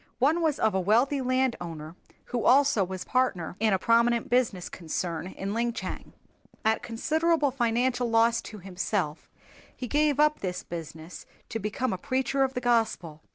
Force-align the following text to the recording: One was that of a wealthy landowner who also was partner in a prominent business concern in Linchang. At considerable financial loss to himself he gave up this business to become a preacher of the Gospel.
One 0.17 0.41
was 0.41 0.55
that 0.55 0.63
of 0.63 0.73
a 0.73 0.79
wealthy 0.79 1.21
landowner 1.21 1.95
who 2.25 2.43
also 2.43 2.83
was 2.83 3.03
partner 3.05 3.55
in 3.59 3.71
a 3.71 3.77
prominent 3.77 4.31
business 4.31 4.67
concern 4.67 5.27
in 5.27 5.53
Linchang. 5.53 6.13
At 6.65 6.81
considerable 6.81 7.51
financial 7.51 8.09
loss 8.09 8.41
to 8.41 8.57
himself 8.57 9.29
he 9.75 9.87
gave 9.87 10.19
up 10.19 10.39
this 10.39 10.63
business 10.63 11.27
to 11.49 11.59
become 11.59 11.93
a 11.93 11.99
preacher 11.99 12.41
of 12.43 12.55
the 12.55 12.61
Gospel. 12.61 13.21